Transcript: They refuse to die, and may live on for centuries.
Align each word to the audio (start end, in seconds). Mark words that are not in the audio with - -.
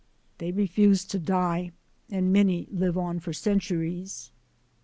They 0.39 0.51
refuse 0.51 1.05
to 1.05 1.19
die, 1.19 1.73
and 2.09 2.33
may 2.33 2.65
live 2.71 2.97
on 2.97 3.19
for 3.19 3.33
centuries. 3.33 4.31